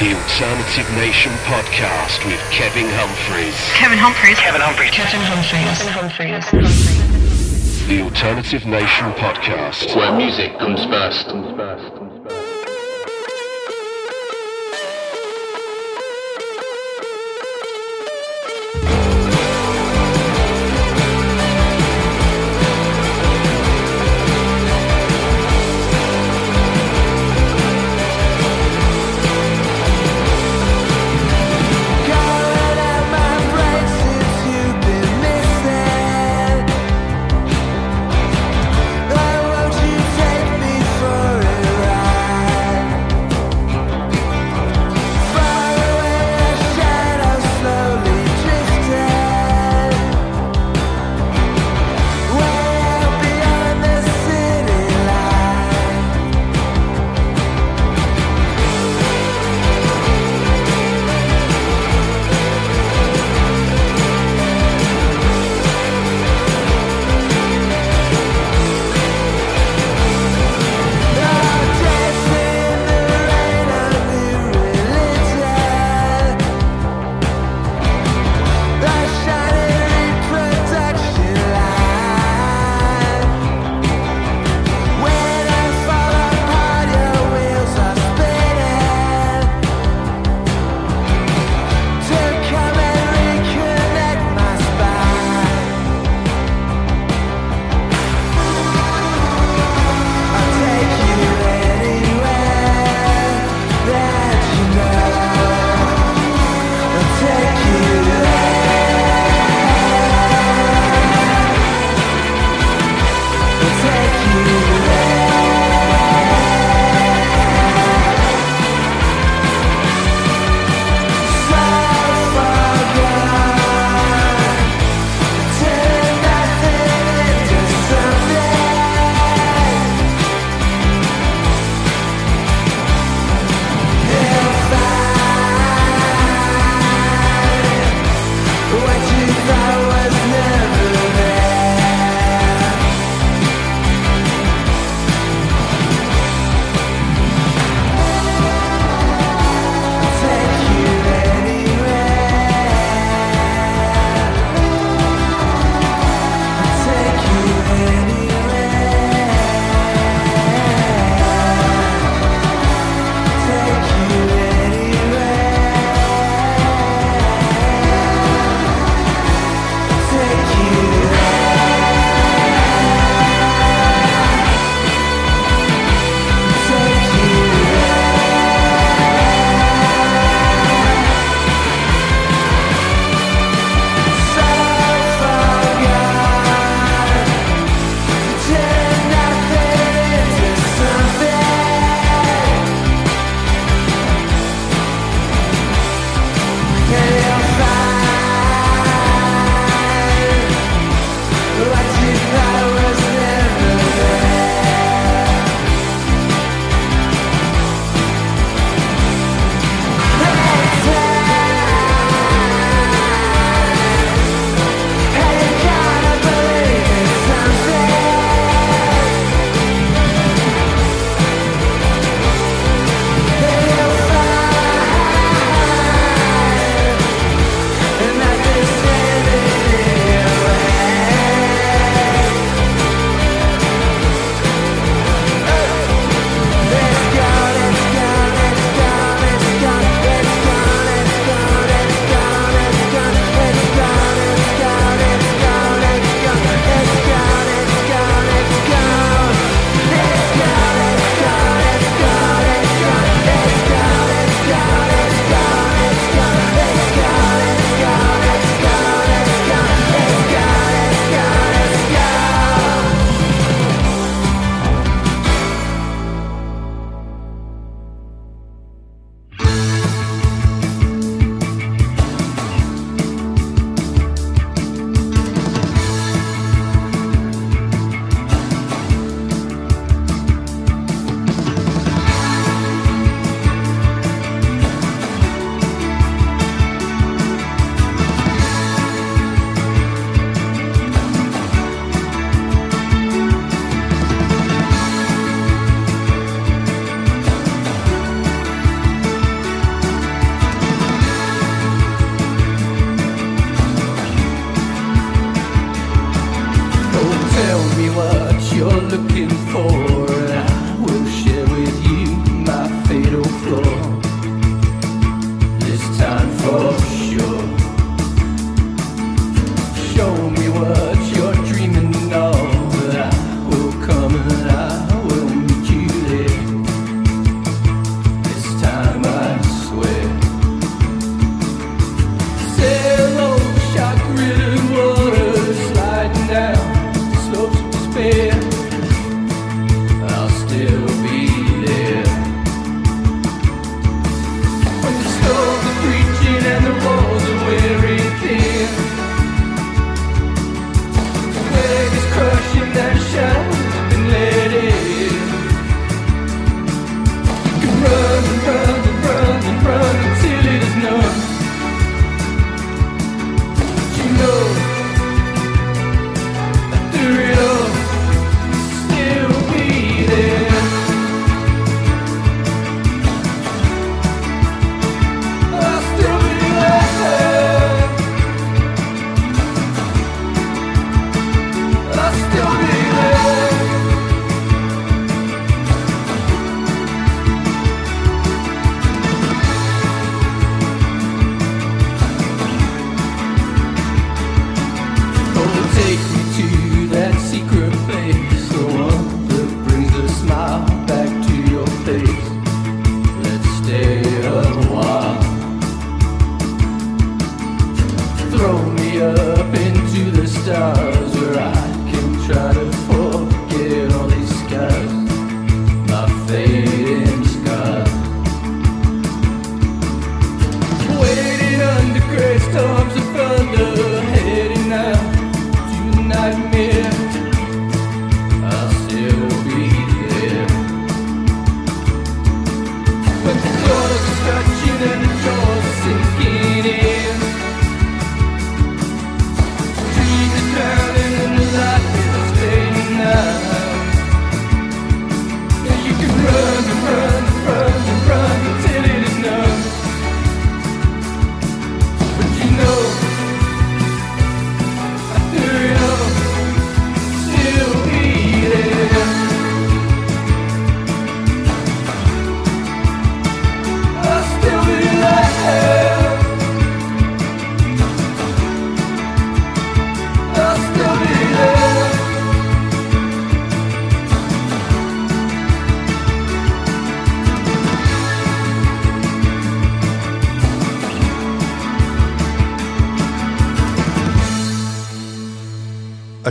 [0.00, 3.52] The Alternative Nation podcast with Kevin Humphreys.
[3.76, 4.38] Kevin Humphreys.
[4.38, 4.92] Kevin Humphreys.
[4.92, 5.76] Kevin Humphreys.
[5.76, 7.86] Kevin Humphreys.
[7.86, 9.94] The Alternative Nation podcast.
[9.94, 11.26] Where music comes first.
[11.34, 12.09] Won't you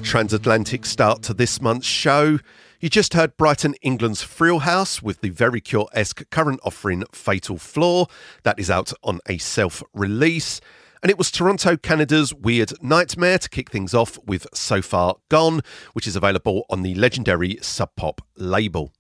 [0.10, 2.40] transatlantic start to this month's show.
[2.80, 7.60] You just heard Brighton, England's Frill House with the very Cure esque current offering Fatal
[7.60, 8.08] Flaw.
[8.42, 10.62] That is out on a self release.
[11.04, 15.62] And it was Toronto, Canada's Weird Nightmare to kick things off with So Far Gone,
[15.94, 18.92] which is available on the legendary Sub Pop label.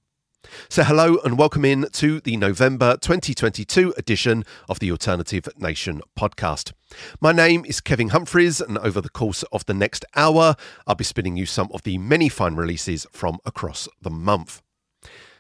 [0.70, 6.72] So, hello and welcome in to the November 2022 edition of the Alternative Nation podcast.
[7.20, 10.56] My name is Kevin Humphreys, and over the course of the next hour,
[10.88, 14.62] I'll be spinning you some of the many fine releases from across the month.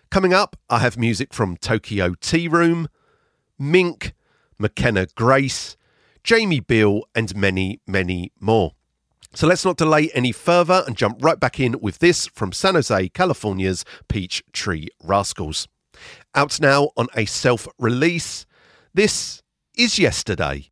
[0.09, 2.89] Coming up, I have music from Tokyo Tea Room,
[3.57, 4.13] Mink,
[4.57, 5.77] McKenna Grace,
[6.23, 8.73] Jamie Beale, and many, many more.
[9.33, 12.73] So let's not delay any further and jump right back in with this from San
[12.73, 15.67] Jose, California's Peach Tree Rascals.
[16.33, 18.45] Out now on a self release.
[18.93, 19.43] This
[19.77, 20.69] is Yesterday.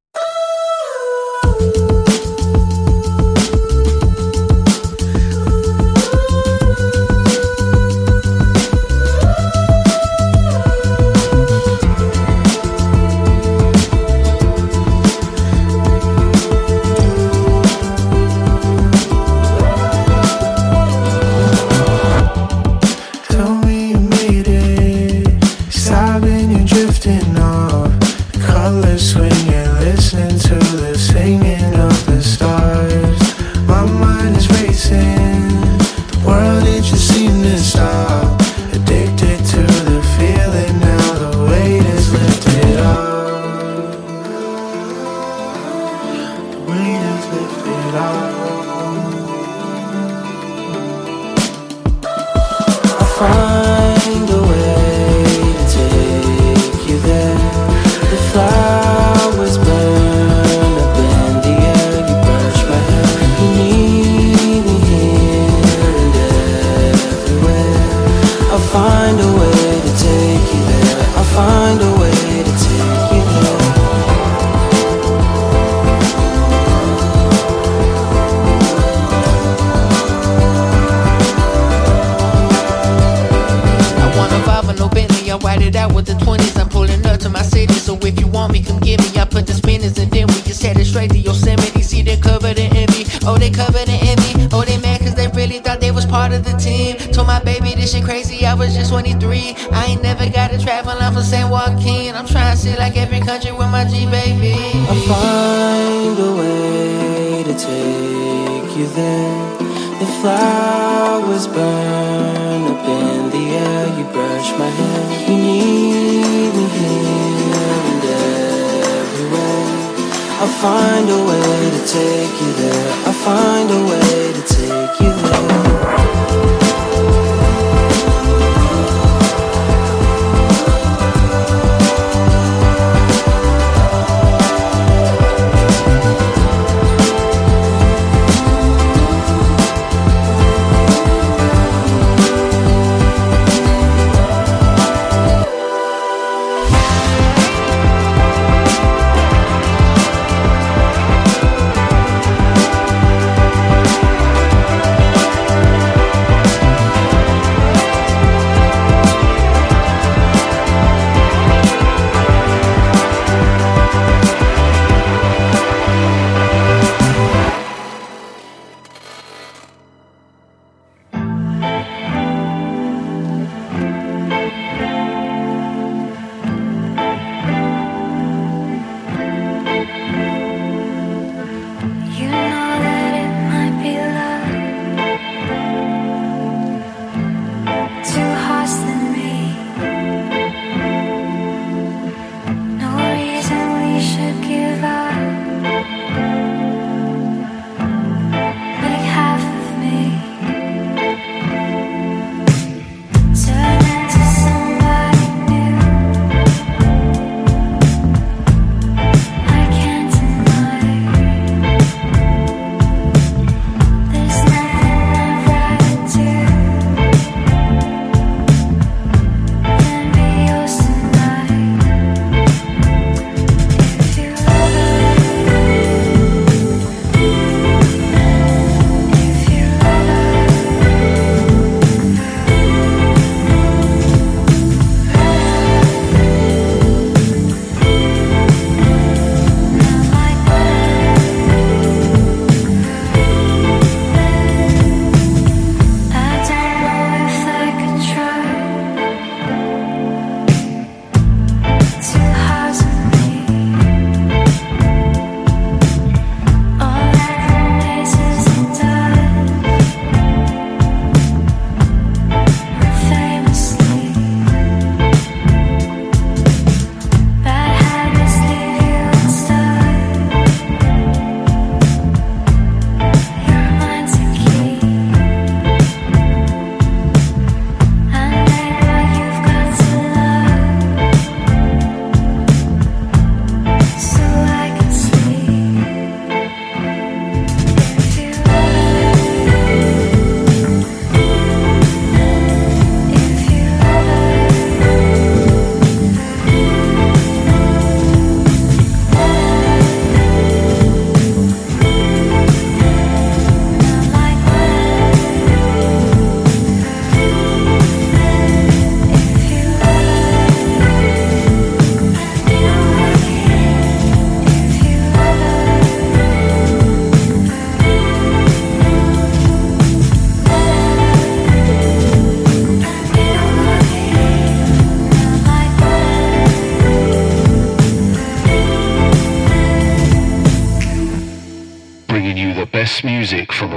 [120.62, 122.92] Find a way to take you there.
[123.06, 124.17] I'll find a way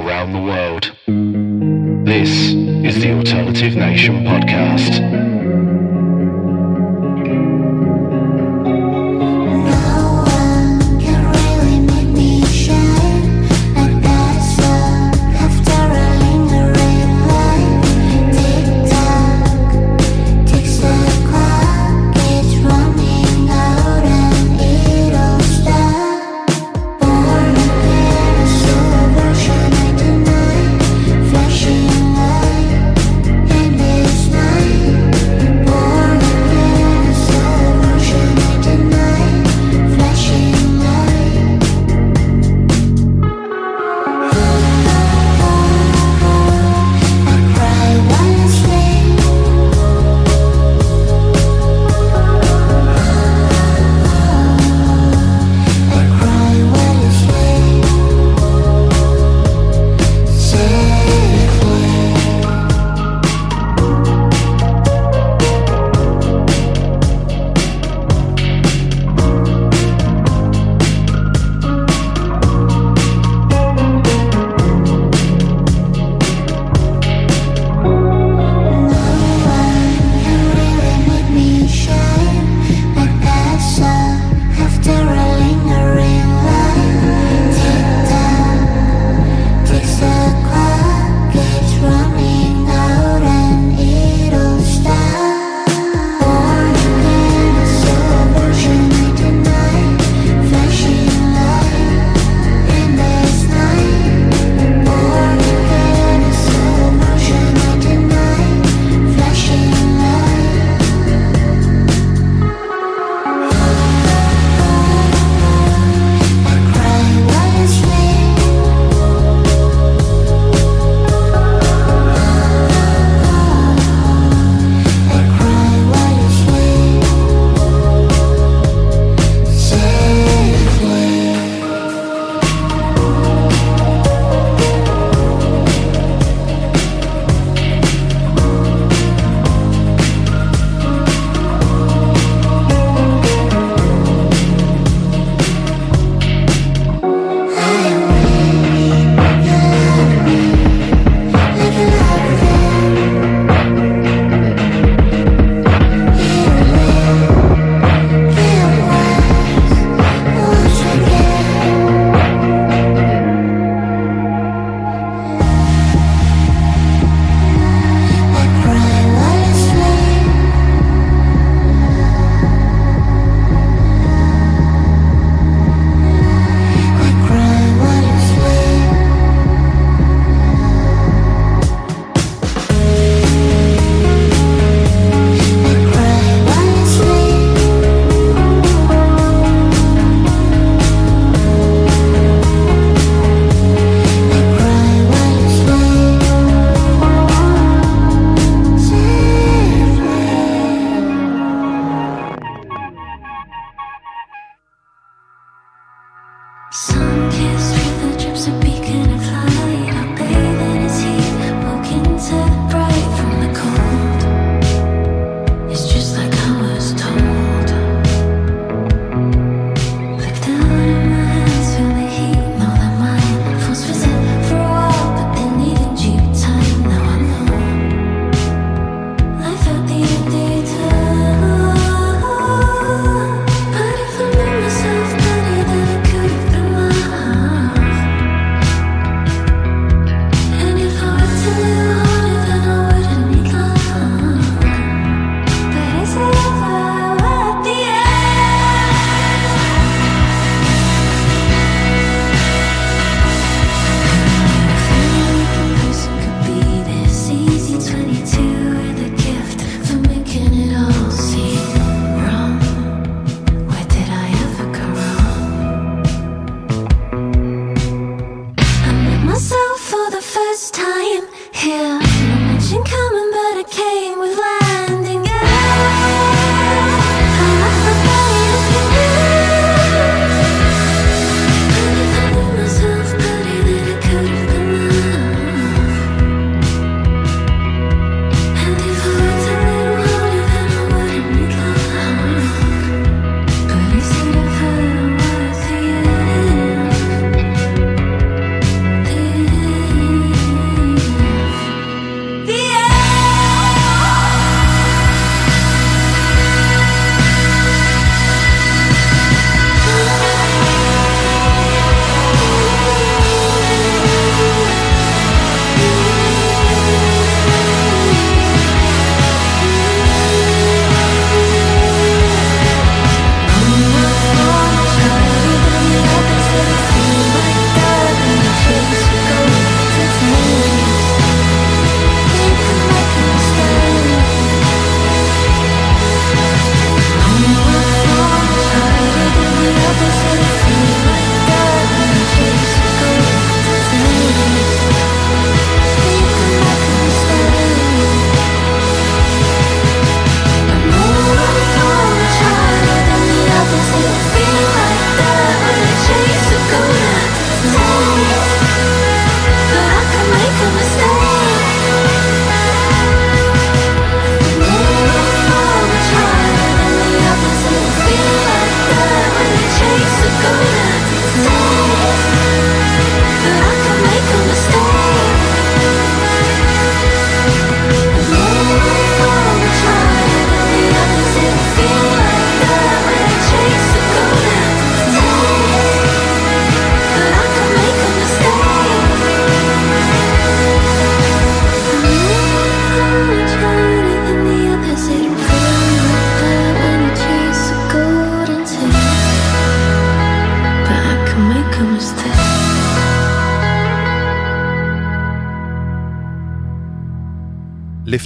[0.01, 0.93] around the world.
[2.07, 5.70] This is the Alternative Nation Podcast.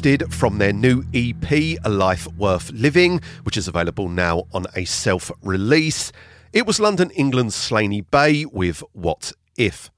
[0.04, 4.84] Lifted from their new EP, A Life Worth Living, which is available now on a
[4.84, 6.12] self release.
[6.52, 9.90] It was London, England's Slaney Bay with What If.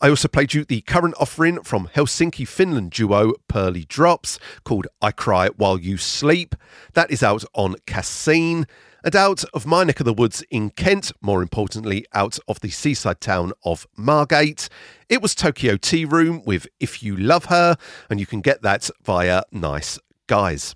[0.00, 5.10] I also played you the current offering from Helsinki, Finland duo Pearly Drops called I
[5.10, 6.54] Cry While You Sleep.
[6.92, 8.68] That is out on Cascine
[9.04, 12.70] and out of my neck of the woods in Kent, more importantly, out of the
[12.70, 14.68] seaside town of Margate.
[15.08, 17.76] It was Tokyo Tea Room with If You Love Her,
[18.10, 20.74] and you can get that via Nice Guys.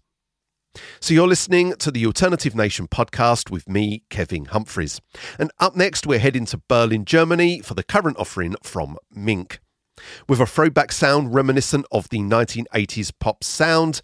[1.01, 5.01] So you're listening to the Alternative Nation podcast with me, Kevin Humphreys.
[5.39, 9.61] And up next, we're heading to Berlin, Germany for the current offering from Mink.
[10.29, 14.01] With a throwback sound reminiscent of the 1980s pop sound,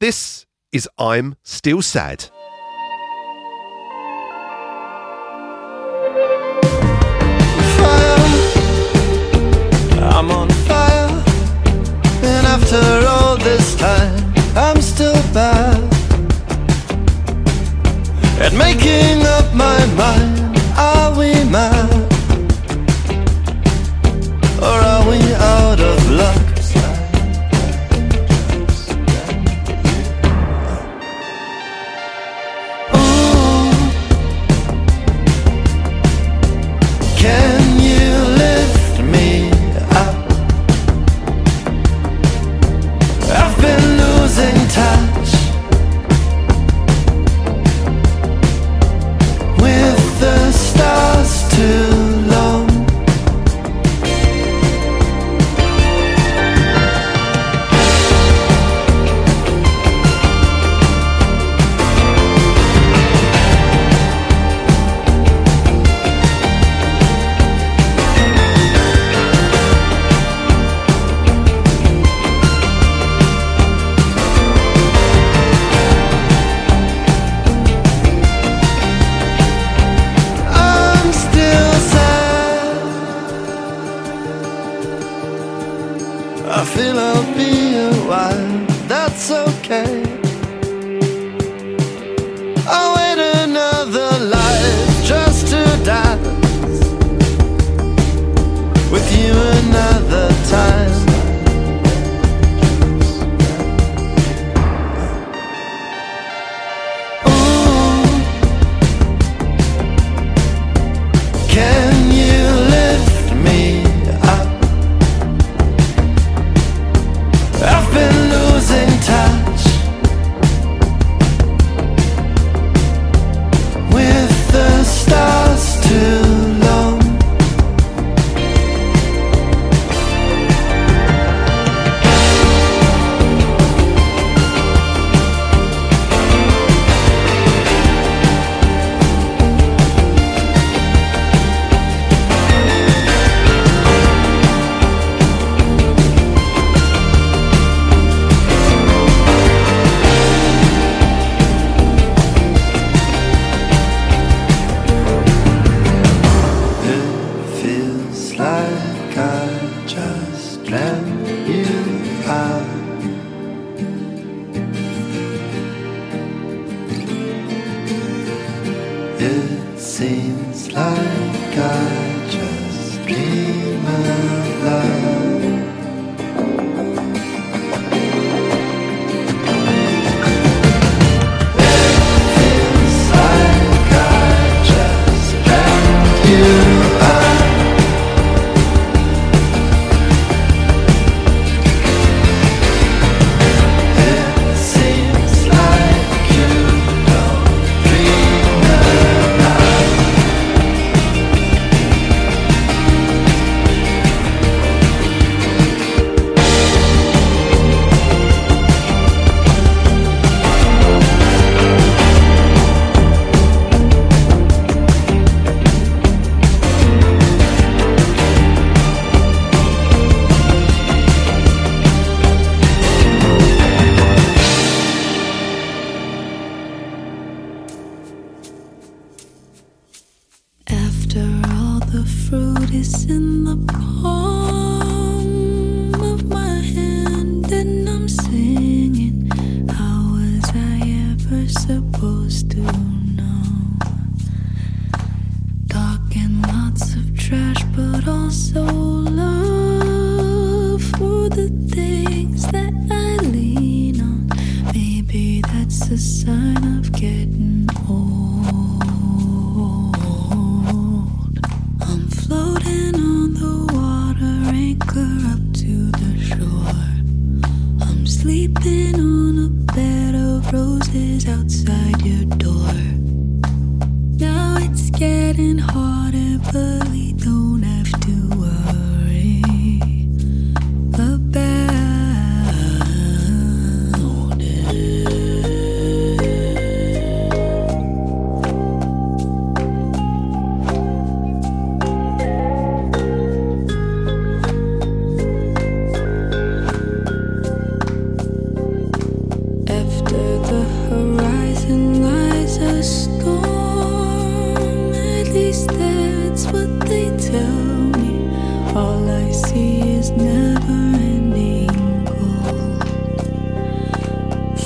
[0.00, 2.30] this is I'm Still Sad.
[12.72, 15.82] After all this time, I'm still bad
[18.40, 20.29] at making up my mind.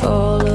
[0.05, 0.54] Following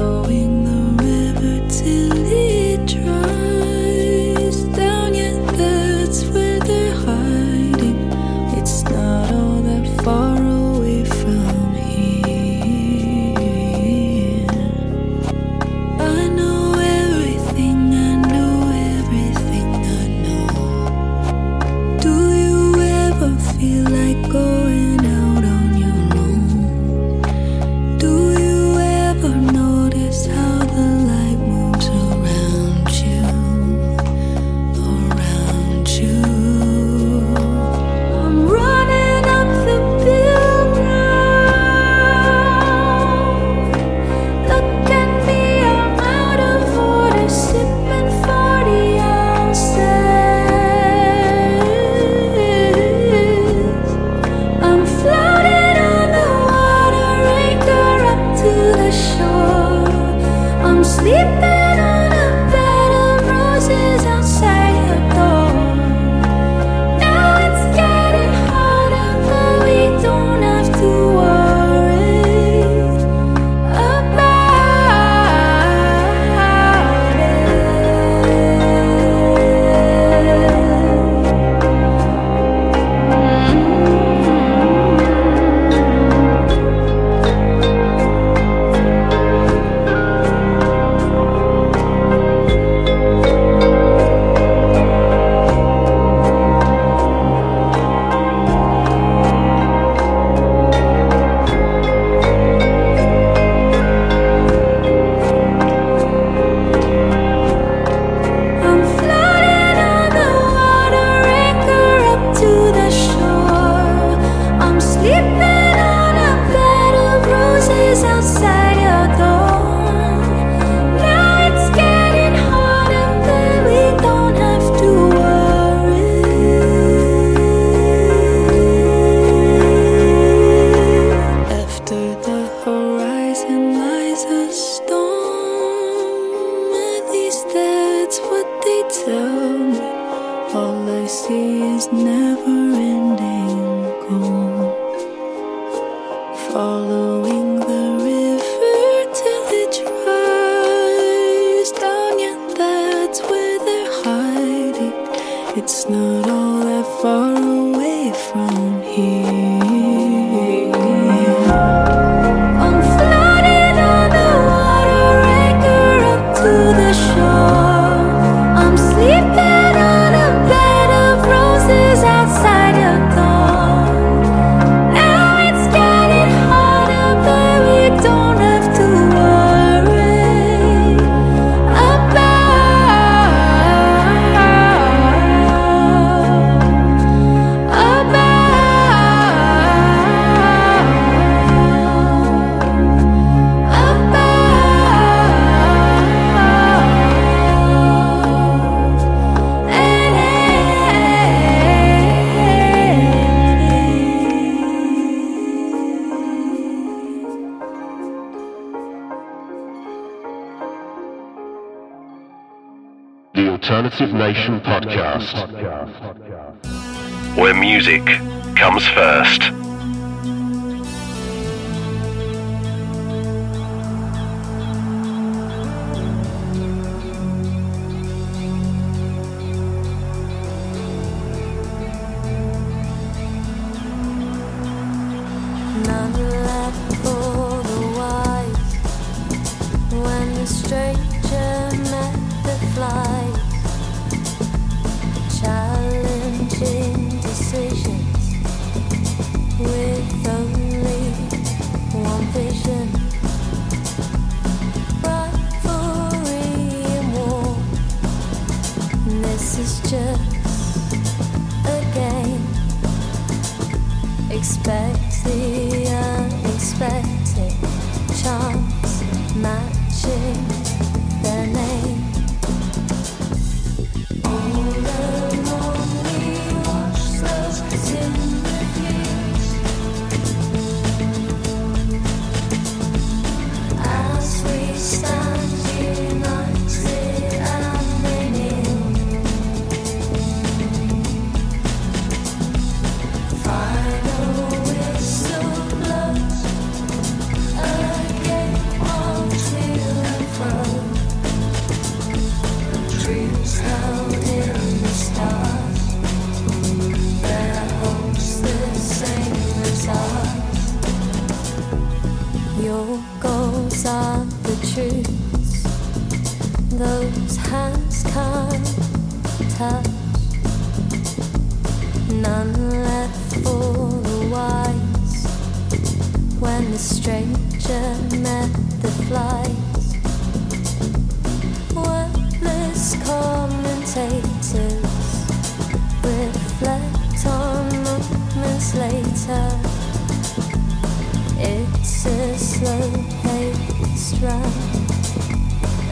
[218.60, 219.59] comes first.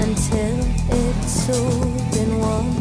[0.01, 0.59] Until
[0.90, 2.78] it's all been won.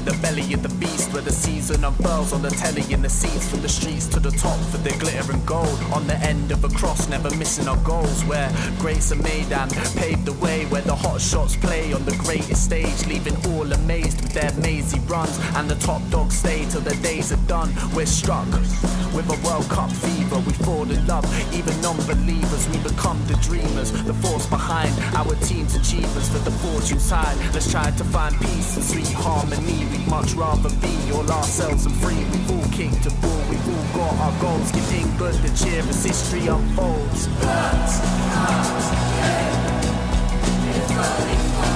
[0.00, 3.48] The belly of the beast, where the season unfurls on the telly in the seats,
[3.50, 5.78] from the streets to the top for their glitter and gold.
[5.92, 9.70] On the end of a cross, never missing our goals, where grace are made and
[9.96, 14.20] paved the way, where the hot shots play on the greatest stage, leaving all amazed
[14.20, 15.38] with their mazy runs.
[15.56, 17.72] And the top dogs stay till the days are done.
[17.94, 18.48] We're struck
[19.14, 21.24] with a World Cup fever, we fall in love.
[21.54, 26.98] Even non-believers, we become the dreamers, the force behind our team's achievements for the fortune
[26.98, 27.36] side.
[27.52, 29.86] Let's try to find peace and sweet harmony.
[29.90, 32.16] We'd much rather be all ourselves and free.
[32.16, 34.72] We've all kicked a ball, we've all got our goals.
[34.72, 37.26] Give England the cheer as history unfolds.
[40.88, 41.67] Just uh,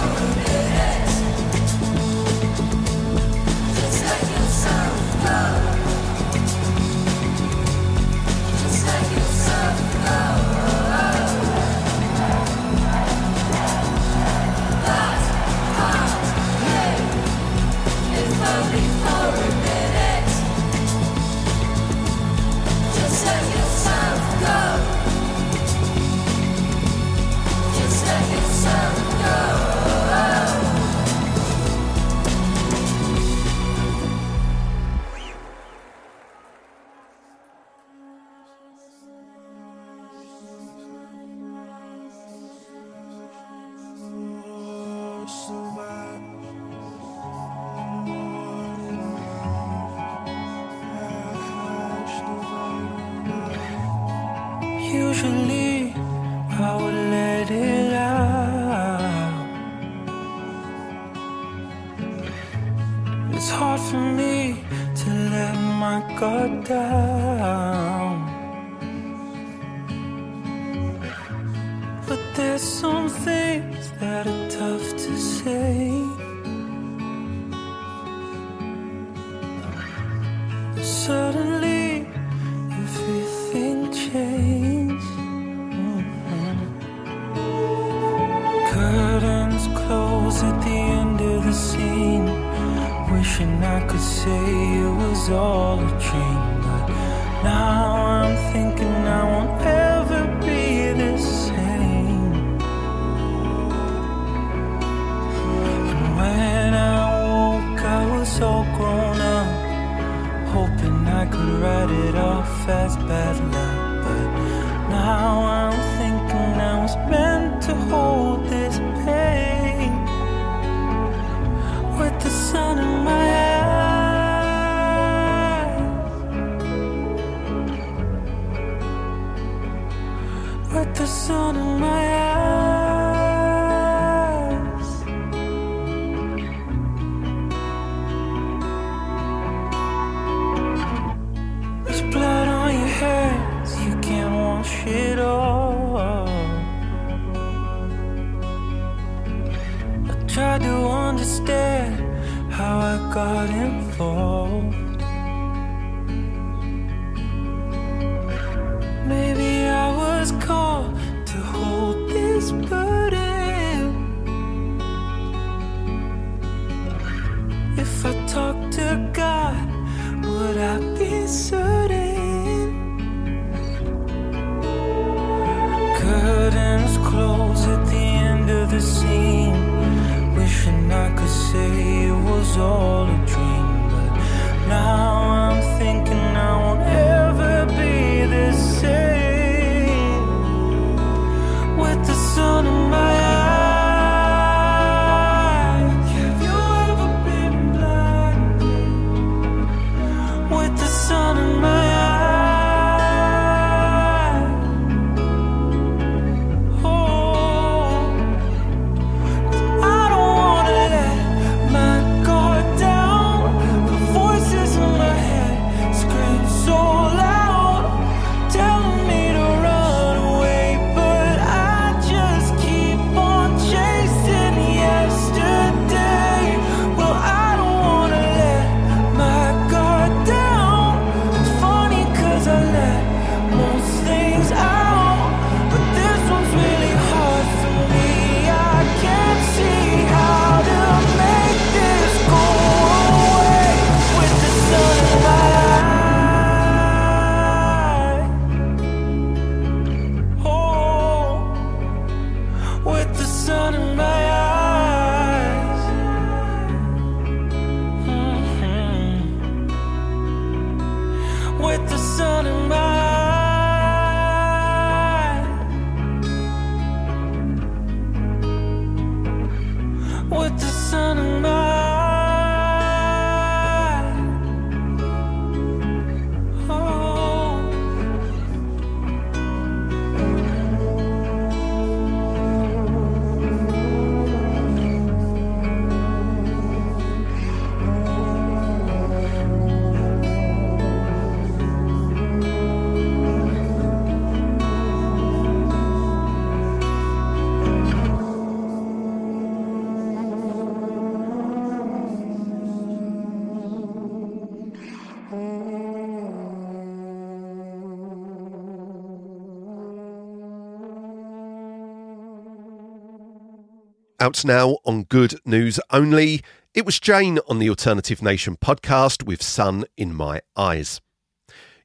[314.33, 316.41] out now on Good News Only.
[316.73, 321.03] It was Jane on the Alternative Nation podcast with Sun in My Eyes.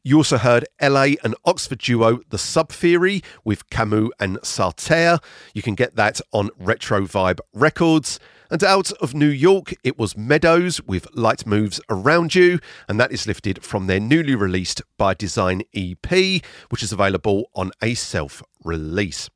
[0.01, 5.21] You also heard LA and Oxford duo The Sub Theory with Camus and Sartre.
[5.53, 8.17] You can get that on Retro Vibe Records.
[8.49, 13.11] And out of New York, it was Meadows with Light Moves Around You, and that
[13.11, 18.41] is lifted from their newly released By Design EP, which is available on a self
[18.63, 19.29] release.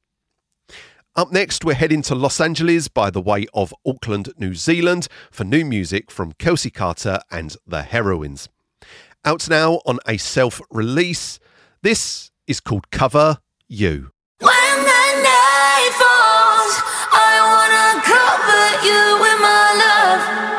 [1.14, 5.44] Up next, we're heading to Los Angeles by the way of Auckland, New Zealand, for
[5.44, 8.48] new music from Kelsey Carter and the Heroines.
[9.26, 11.38] Out now on a self release,
[11.82, 14.12] this is called Cover You.
[16.00, 16.76] Falls,
[17.12, 20.51] I wanna cover you with my love.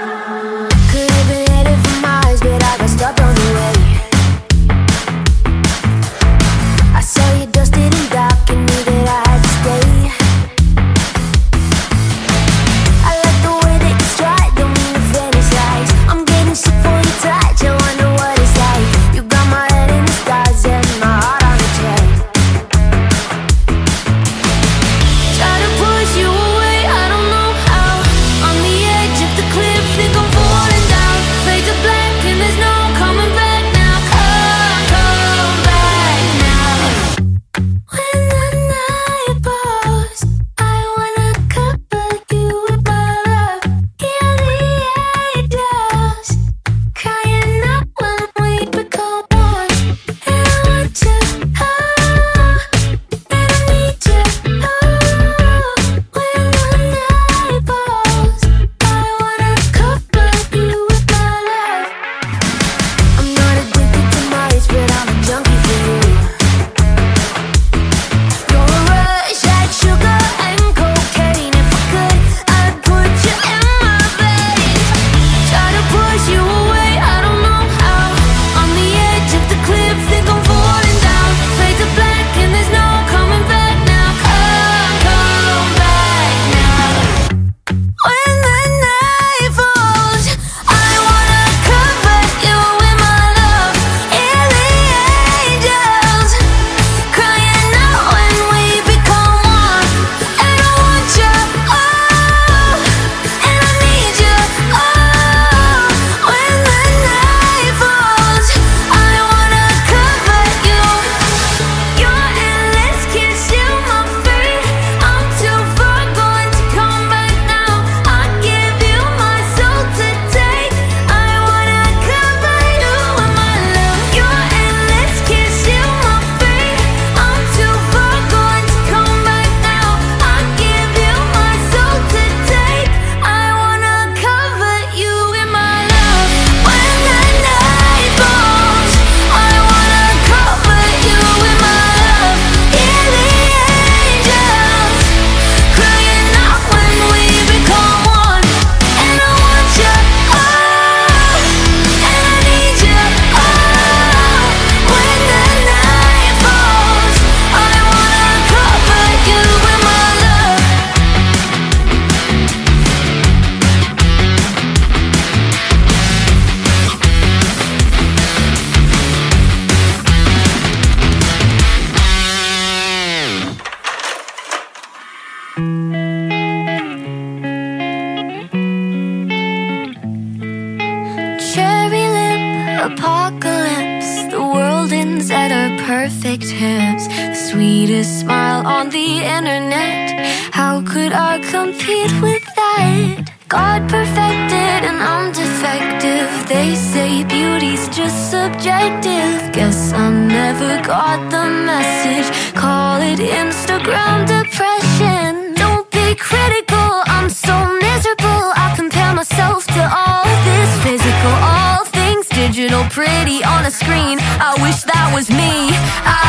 [213.02, 214.18] pretty on a screen.
[214.38, 215.74] I wish that was me.
[216.06, 216.21] I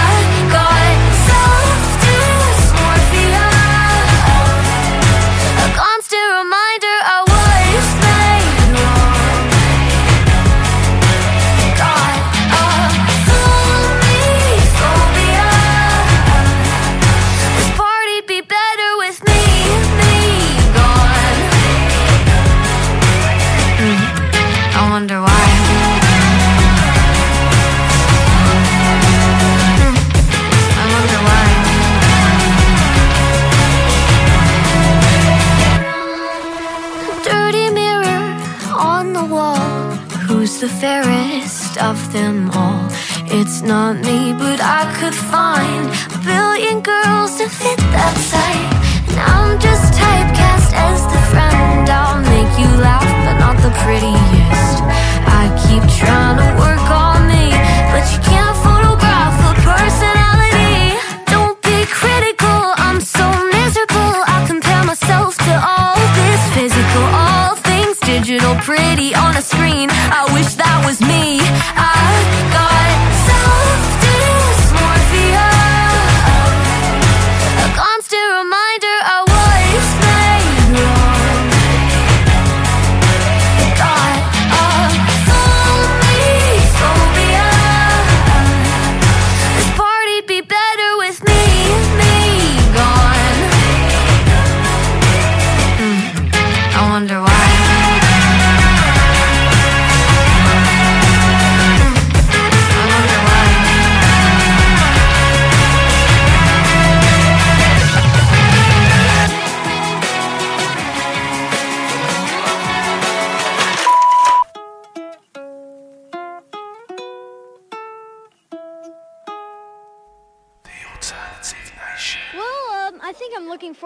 [42.14, 42.88] them all.
[43.26, 48.74] It's not me, but I could find a billion girls to fit that type.
[49.09, 51.89] And I'm just typecast as the friend.
[51.89, 54.78] I'll make you laugh, but not the prettiest.
[55.26, 56.72] I keep trying to work.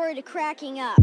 [0.07, 0.97] forward to cracking up.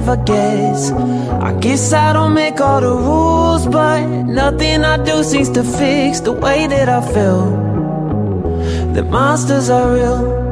[0.00, 0.90] That it ever gets?
[1.42, 6.20] I guess I don't make all the rules, but nothing I do seems to fix
[6.20, 7.50] the way that I feel.
[8.94, 10.43] The monsters are real.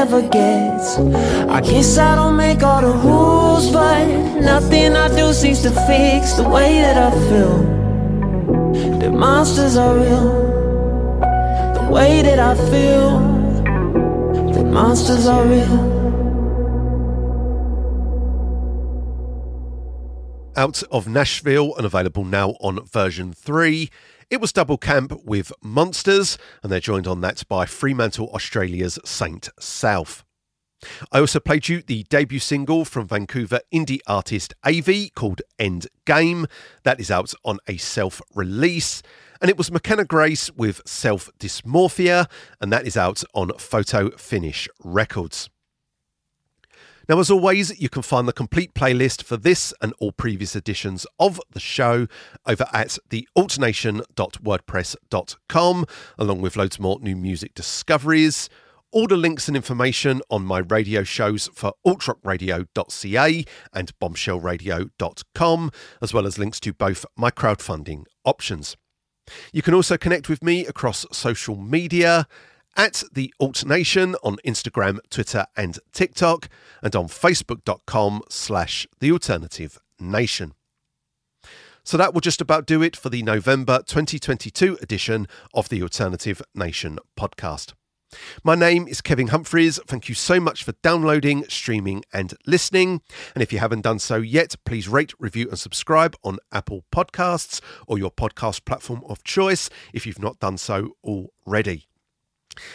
[0.00, 0.98] That it ever gets?
[1.48, 4.06] I guess I don't make all the rules, but
[4.40, 7.58] nothing I do seems to fix the way that I feel.
[8.98, 10.30] The monsters are real.
[11.74, 13.18] The way that I feel,
[14.52, 15.89] the monsters are real.
[20.60, 23.88] Out of Nashville and available now on version 3.
[24.28, 29.48] It was Double Camp with Monsters, and they're joined on that by Fremantle, Australia's Saint
[29.58, 30.22] South.
[31.10, 36.46] I also played you the debut single from Vancouver indie artist AV called End Game.
[36.82, 39.02] That is out on a self release.
[39.40, 42.30] And it was McKenna Grace with Self Dysmorphia,
[42.60, 45.48] and that is out on Photo Finish Records.
[47.10, 51.04] Now, as always, you can find the complete playlist for this and all previous editions
[51.18, 52.06] of the show
[52.46, 55.86] over at thealtnation.wordpress.com,
[56.16, 58.48] along with loads more new music discoveries.
[58.92, 66.28] All the links and information on my radio shows for altrockradio.ca and bombshellradio.com, as well
[66.28, 68.76] as links to both my crowdfunding options.
[69.52, 72.28] You can also connect with me across social media
[72.76, 76.48] at the Alt Nation on Instagram, Twitter, and TikTok,
[76.82, 80.54] and on Facebook.com slash the Alternative Nation.
[81.82, 86.40] So that will just about do it for the November 2022 edition of the Alternative
[86.54, 87.72] Nation podcast.
[88.42, 89.78] My name is Kevin Humphreys.
[89.86, 93.02] Thank you so much for downloading, streaming, and listening.
[93.34, 97.60] And if you haven't done so yet, please rate, review, and subscribe on Apple Podcasts
[97.86, 101.89] or your podcast platform of choice if you've not done so already.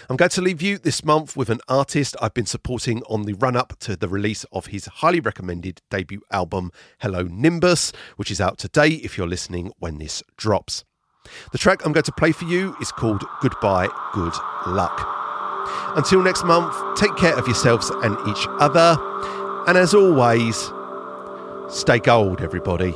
[0.09, 3.33] I'm going to leave you this month with an artist I've been supporting on the
[3.33, 8.39] run up to the release of his highly recommended debut album, Hello Nimbus, which is
[8.39, 10.85] out today if you're listening when this drops.
[11.51, 14.33] The track I'm going to play for you is called Goodbye, Good
[14.67, 15.05] Luck.
[15.95, 18.97] Until next month, take care of yourselves and each other.
[19.67, 20.71] And as always,
[21.69, 22.93] stay gold, everybody.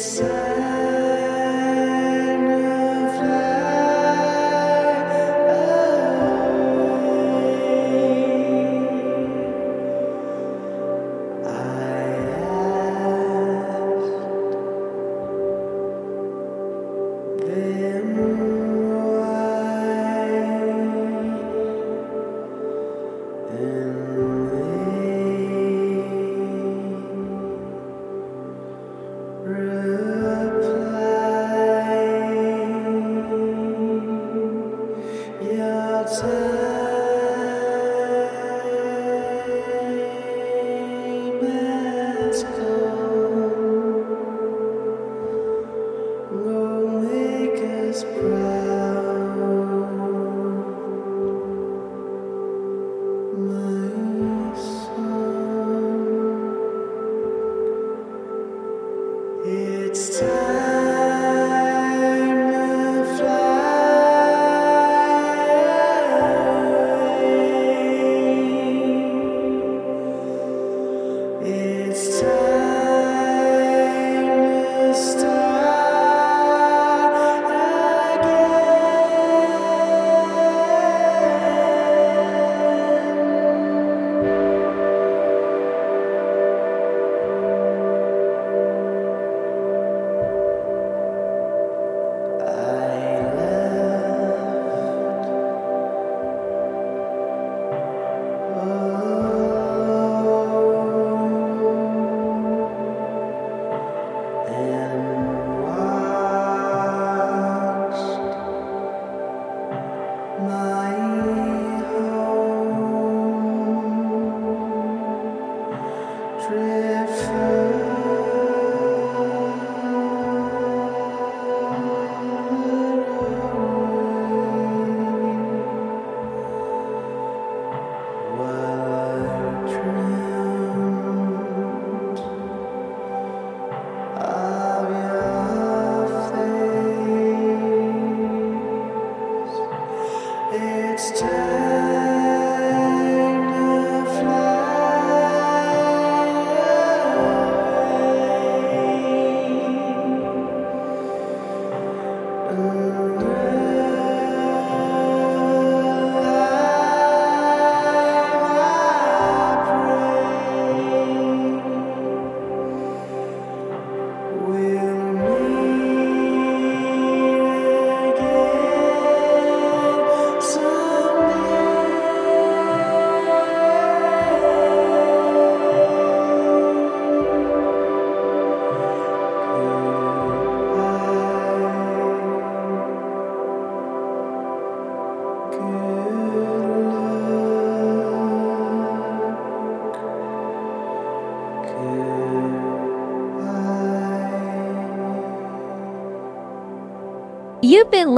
[0.00, 0.27] It's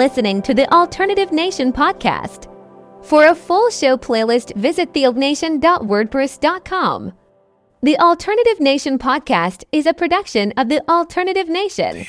[0.01, 2.47] listening to the Alternative Nation podcast.
[3.05, 7.13] For a full show playlist, visit thealtnation.wordpress.com.
[7.83, 12.07] The Alternative Nation podcast is a production of the Alternative Nation.